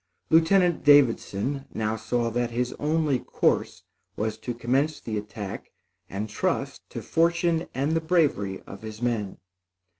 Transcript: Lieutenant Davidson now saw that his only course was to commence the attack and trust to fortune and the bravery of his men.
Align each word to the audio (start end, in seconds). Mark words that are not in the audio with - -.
Lieutenant 0.31 0.83
Davidson 0.83 1.65
now 1.75 1.95
saw 1.95 2.31
that 2.31 2.49
his 2.49 2.73
only 2.79 3.19
course 3.19 3.83
was 4.15 4.35
to 4.39 4.55
commence 4.55 4.99
the 4.99 5.15
attack 5.15 5.69
and 6.09 6.27
trust 6.27 6.81
to 6.89 7.03
fortune 7.03 7.67
and 7.75 7.91
the 7.91 8.01
bravery 8.01 8.61
of 8.65 8.81
his 8.81 8.99
men. 8.99 9.37